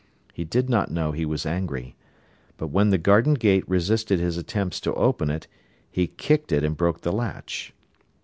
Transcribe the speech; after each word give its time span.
He 0.33 0.43
did 0.43 0.67
not 0.67 0.89
know 0.89 1.11
he 1.11 1.27
was 1.27 1.45
angry. 1.45 1.95
But 2.57 2.69
when 2.69 2.89
the 2.89 2.97
garden 2.97 3.35
gate 3.35 3.69
resisted 3.69 4.19
his 4.19 4.35
attempts 4.35 4.79
to 4.79 4.95
open 4.95 5.29
it, 5.29 5.45
he 5.91 6.07
kicked 6.07 6.51
it 6.51 6.63
and 6.63 6.75
broke 6.75 7.01
the 7.01 7.13
latch. 7.13 7.71